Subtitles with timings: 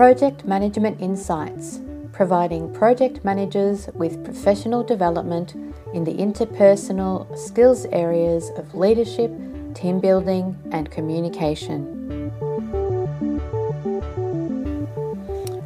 [0.00, 1.78] Project Management Insights,
[2.14, 5.54] providing project managers with professional development
[5.92, 9.30] in the interpersonal skills areas of leadership,
[9.74, 12.32] team building, and communication.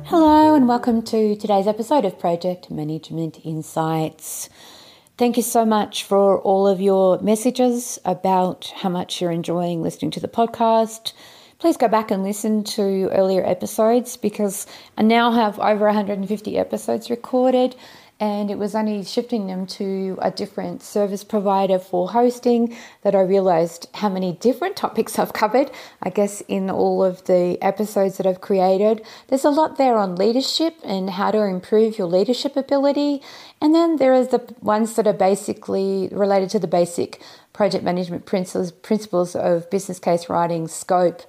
[0.07, 4.49] Hello, and welcome to today's episode of Project Management Insights.
[5.17, 10.11] Thank you so much for all of your messages about how much you're enjoying listening
[10.11, 11.13] to the podcast
[11.65, 14.67] please go back and listen to earlier episodes because
[14.99, 17.75] I now have over 150 episodes recorded
[18.21, 23.23] and it was only shifting them to a different service provider for hosting that I
[23.23, 25.71] realized how many different topics I've covered.
[26.03, 30.17] I guess in all of the episodes that I've created, there's a lot there on
[30.17, 33.23] leadership and how to improve your leadership ability.
[33.63, 37.23] And then there is the ones that are basically related to the basic
[37.55, 41.23] project management principles, principles of business case writing, scope,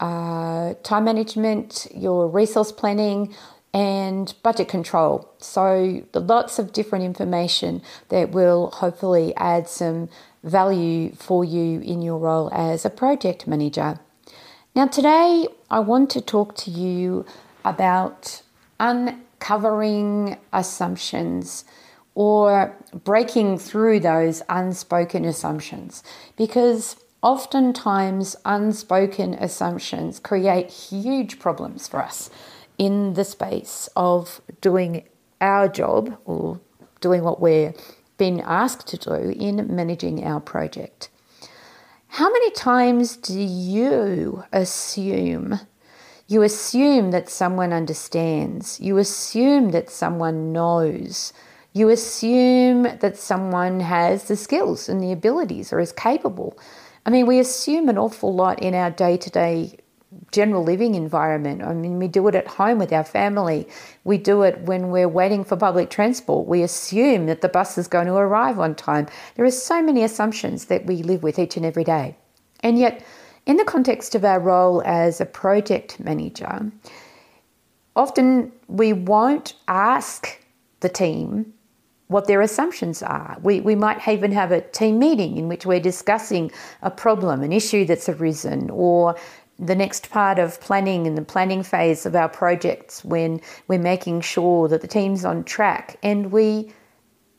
[0.00, 3.34] uh, time management, your resource planning,
[3.74, 5.30] and budget control.
[5.38, 10.08] So, lots of different information that will hopefully add some
[10.42, 13.98] value for you in your role as a project manager.
[14.74, 17.26] Now, today I want to talk to you
[17.64, 18.42] about
[18.78, 21.64] uncovering assumptions
[22.14, 26.02] or breaking through those unspoken assumptions
[26.36, 32.30] because oftentimes unspoken assumptions create huge problems for us
[32.76, 35.08] in the space of doing
[35.40, 36.60] our job or
[37.00, 37.74] doing what we're
[38.16, 41.08] being asked to do in managing our project.
[42.08, 45.60] How many times do you assume?
[46.26, 48.80] You assume that someone understands.
[48.80, 51.32] You assume that someone knows.
[51.72, 56.58] You assume that someone has the skills and the abilities or is capable
[57.08, 59.78] I mean, we assume an awful lot in our day to day
[60.30, 61.62] general living environment.
[61.62, 63.66] I mean, we do it at home with our family.
[64.04, 66.46] We do it when we're waiting for public transport.
[66.46, 69.06] We assume that the bus is going to arrive on time.
[69.36, 72.14] There are so many assumptions that we live with each and every day.
[72.60, 73.02] And yet,
[73.46, 76.70] in the context of our role as a project manager,
[77.96, 80.38] often we won't ask
[80.80, 81.54] the team
[82.08, 83.36] what their assumptions are.
[83.42, 86.50] We, we might even have a team meeting in which we're discussing
[86.82, 89.16] a problem, an issue that's arisen, or
[89.58, 94.20] the next part of planning in the planning phase of our projects when we're making
[94.20, 96.72] sure that the team's on track and we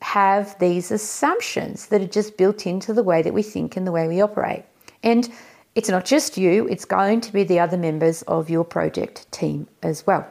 [0.02, 3.92] have these assumptions that are just built into the way that we think and the
[3.92, 4.64] way we operate.
[5.02, 5.28] And
[5.74, 9.66] it's not just you, it's going to be the other members of your project team
[9.82, 10.26] as well.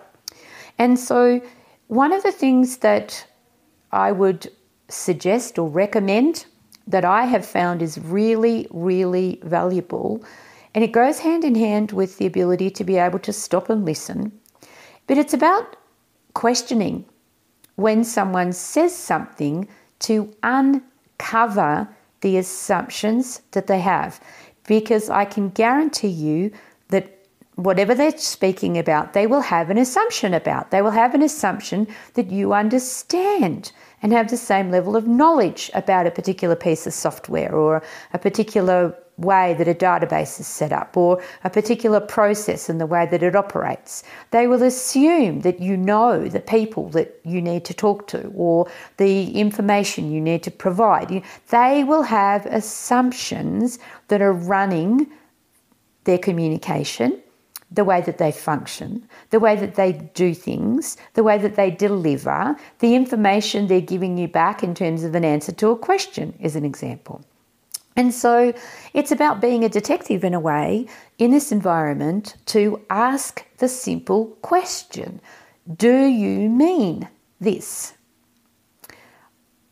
[0.77, 1.41] And so,
[1.87, 3.25] one of the things that
[3.91, 4.51] I would
[4.87, 6.45] suggest or recommend
[6.87, 10.23] that I have found is really, really valuable.
[10.73, 13.85] And it goes hand in hand with the ability to be able to stop and
[13.85, 14.31] listen.
[15.07, 15.75] But it's about
[16.33, 17.05] questioning
[17.75, 19.67] when someone says something
[19.99, 21.87] to uncover
[22.21, 24.19] the assumptions that they have.
[24.67, 26.51] Because I can guarantee you
[26.89, 27.18] that
[27.63, 30.71] whatever they're speaking about, they will have an assumption about.
[30.71, 33.71] They will have an assumption that you understand
[34.01, 37.83] and have the same level of knowledge about a particular piece of software or
[38.13, 42.85] a particular way that a database is set up or a particular process and the
[42.85, 44.03] way that it operates.
[44.31, 48.71] They will assume that you know the people that you need to talk to or
[48.95, 51.21] the information you need to provide.
[51.49, 55.07] They will have assumptions that are running
[56.05, 57.21] their communication
[57.71, 61.69] the way that they function, the way that they do things, the way that they
[61.69, 66.33] deliver, the information they're giving you back in terms of an answer to a question,
[66.39, 67.23] is an example.
[67.95, 68.53] And so
[68.93, 70.87] it's about being a detective in a way
[71.17, 75.19] in this environment to ask the simple question
[75.75, 77.09] Do you mean
[77.39, 77.93] this?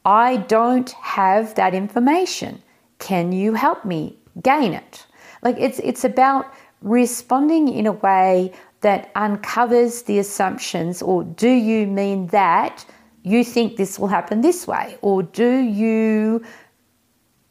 [0.03, 2.61] I don't have that information.
[2.99, 5.05] Can you help me gain it?
[5.41, 6.51] Like it's it's about
[6.81, 12.85] responding in a way that uncovers the assumptions, or do you mean that
[13.23, 14.97] you think this will happen this way?
[15.01, 16.43] Or do you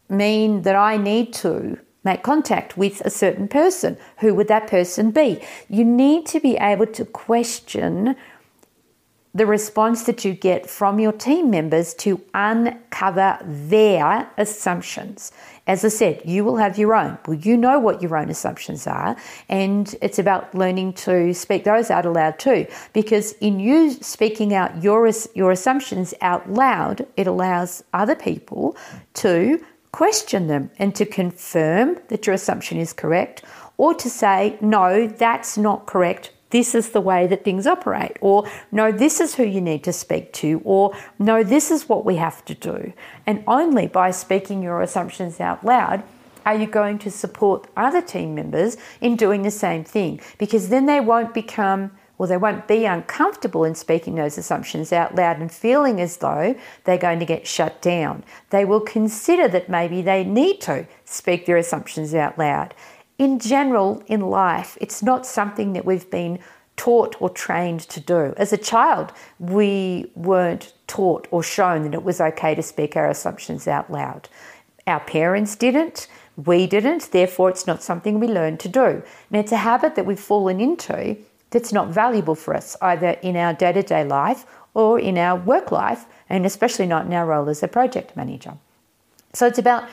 [0.08, 3.98] mean that I need to make contact with a certain person?
[4.18, 5.42] Who would that person be?
[5.68, 8.16] You need to be able to question
[9.36, 15.30] the response that you get from your team members to uncover their assumptions.
[15.66, 17.18] As I said, you will have your own.
[17.26, 19.14] Well, you know what your own assumptions are,
[19.50, 22.66] and it's about learning to speak those out aloud too.
[22.94, 28.74] Because in you speaking out your your assumptions out loud, it allows other people
[29.14, 29.62] to
[29.92, 33.44] question them and to confirm that your assumption is correct,
[33.76, 38.48] or to say, no, that's not correct this is the way that things operate, or
[38.70, 42.16] no, this is who you need to speak to, or no, this is what we
[42.16, 42.92] have to do.
[43.26, 46.02] And only by speaking your assumptions out loud
[46.44, 50.86] are you going to support other team members in doing the same thing, because then
[50.86, 55.52] they won't become or they won't be uncomfortable in speaking those assumptions out loud and
[55.52, 56.54] feeling as though
[56.84, 58.24] they're going to get shut down.
[58.50, 62.74] They will consider that maybe they need to speak their assumptions out loud
[63.18, 66.38] in general in life, it's not something that we've been
[66.76, 68.34] taught or trained to do.
[68.36, 73.08] As a child, we weren't taught or shown that it was okay to speak our
[73.08, 74.28] assumptions out loud.
[74.86, 79.02] Our parents didn't, we didn't, therefore, it's not something we learned to do.
[79.30, 81.16] And it's a habit that we've fallen into
[81.50, 85.36] that's not valuable for us, either in our day to day life or in our
[85.36, 88.52] work life, and especially not in our role as a project manager.
[89.32, 89.88] So it's about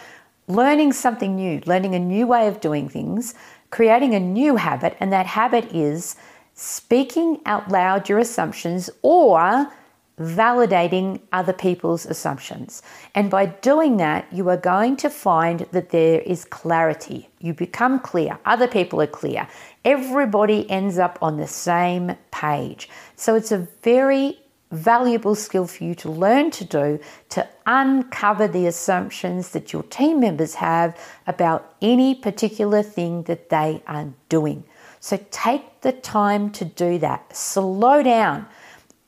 [0.47, 3.33] learning something new, learning a new way of doing things,
[3.69, 6.15] creating a new habit, and that habit is
[6.53, 9.71] speaking out loud your assumptions or
[10.19, 12.83] validating other people's assumptions.
[13.15, 17.29] And by doing that, you are going to find that there is clarity.
[17.39, 19.47] You become clear, other people are clear.
[19.83, 22.89] Everybody ends up on the same page.
[23.15, 24.37] So it's a very
[24.73, 26.99] valuable skill for you to learn to do
[27.29, 33.81] to uncover the assumptions that your team members have about any particular thing that they
[33.87, 34.63] are doing.
[34.99, 37.35] So take the time to do that.
[37.35, 38.47] Slow down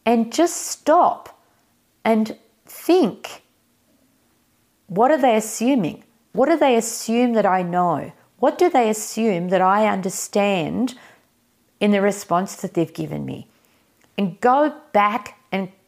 [0.06, 1.42] and just stop
[2.04, 3.44] and think
[4.88, 6.04] what are they assuming?
[6.34, 8.12] What do they assume that I know?
[8.38, 10.96] What do they assume that I understand
[11.80, 13.48] in the response that they've given me?
[14.18, 15.35] And go back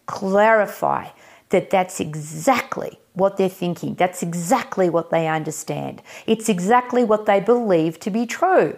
[0.07, 1.09] clarify
[1.50, 3.95] that that's exactly what they're thinking.
[3.95, 6.01] That's exactly what they understand.
[6.25, 8.77] It's exactly what they believe to be true.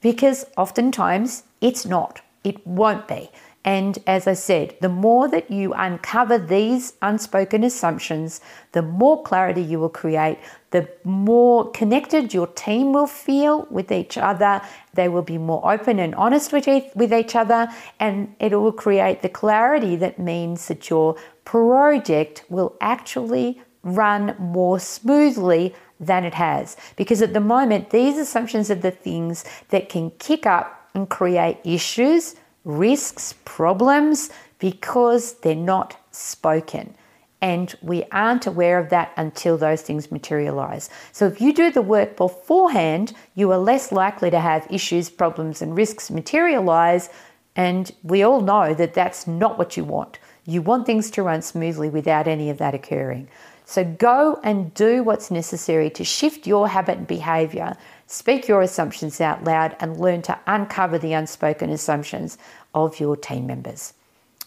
[0.00, 3.30] Because oftentimes it's not, it won't be.
[3.64, 8.40] And as I said, the more that you uncover these unspoken assumptions,
[8.72, 10.38] the more clarity you will create,
[10.70, 14.60] the more connected your team will feel with each other.
[14.94, 16.66] They will be more open and honest with,
[16.96, 17.68] with each other,
[18.00, 24.80] and it will create the clarity that means that your project will actually run more
[24.80, 26.76] smoothly than it has.
[26.96, 31.58] Because at the moment, these assumptions are the things that can kick up and create
[31.64, 36.94] issues risks, problems, because they're not spoken.
[37.40, 40.88] And we aren't aware of that until those things materialize.
[41.10, 45.60] So, if you do the work beforehand, you are less likely to have issues, problems,
[45.60, 47.10] and risks materialize.
[47.56, 50.20] And we all know that that's not what you want.
[50.44, 53.28] You want things to run smoothly without any of that occurring.
[53.64, 57.76] So, go and do what's necessary to shift your habit and behavior
[58.06, 62.38] Speak your assumptions out loud and learn to uncover the unspoken assumptions
[62.74, 63.94] of your team members.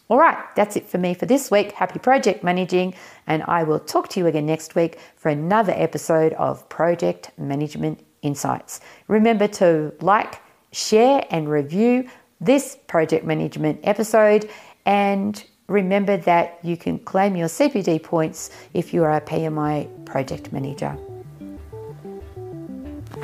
[0.07, 1.71] All right, that's it for me for this week.
[1.71, 2.93] Happy project managing,
[3.25, 8.05] and I will talk to you again next week for another episode of Project Management
[8.21, 8.81] Insights.
[9.07, 10.41] Remember to like,
[10.71, 12.07] share, and review
[12.39, 14.47] this project management episode,
[14.85, 20.51] and remember that you can claim your CPD points if you are a PMI project
[20.51, 20.95] manager.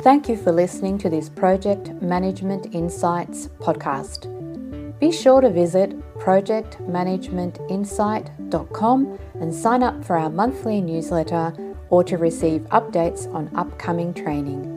[0.02, 4.26] Thank you for listening to this Project Management Insights podcast.
[4.98, 11.54] Be sure to visit projectmanagementinsight.com and sign up for our monthly newsletter
[11.88, 14.71] or to receive updates on upcoming training.